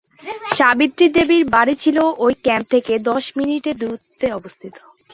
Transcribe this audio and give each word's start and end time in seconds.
সাবিত্রী 0.57 1.05
দেবীর 1.15 1.43
বাড়ি 1.53 1.75
ছিল 1.83 1.97
ঐ 2.19 2.27
ক্যাম্প 2.45 2.67
থেকে 2.73 2.93
দশ 3.09 3.23
মিনিটের 3.37 3.75
দূরত্বে 3.81 4.27
অবস্থিত। 4.39 4.75